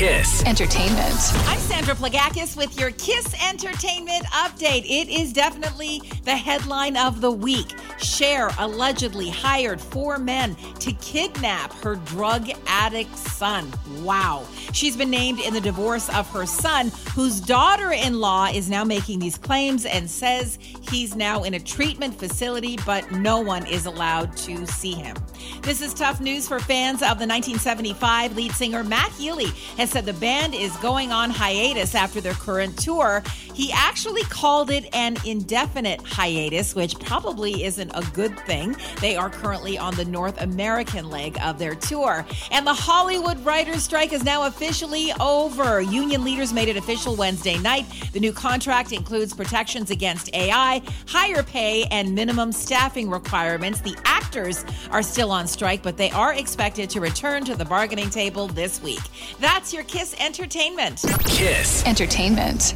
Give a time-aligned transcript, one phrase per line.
[0.00, 0.42] Kiss.
[0.46, 1.14] Entertainment.
[1.46, 4.86] I'm Sandra Plagakis with your Kiss Entertainment update.
[4.86, 7.74] It is definitely the headline of the week.
[8.02, 13.70] Cher allegedly hired four men to kidnap her drug addict son.
[14.02, 14.46] Wow.
[14.72, 18.84] She's been named in the divorce of her son, whose daughter in law is now
[18.84, 20.58] making these claims and says
[20.90, 25.16] he's now in a treatment facility, but no one is allowed to see him.
[25.62, 30.06] This is tough news for fans of the 1975 lead singer Matt Healy has said
[30.06, 33.22] the band is going on hiatus after their current tour.
[33.60, 38.74] He actually called it an indefinite hiatus, which probably isn't a good thing.
[39.02, 42.24] They are currently on the North American leg of their tour.
[42.50, 45.82] And the Hollywood writers' strike is now officially over.
[45.82, 47.84] Union leaders made it official Wednesday night.
[48.14, 53.82] The new contract includes protections against AI, higher pay, and minimum staffing requirements.
[53.82, 58.08] The actors are still on strike, but they are expected to return to the bargaining
[58.08, 59.02] table this week.
[59.38, 61.04] That's your Kiss Entertainment.
[61.26, 61.84] Kiss.
[61.84, 62.74] Entertainment.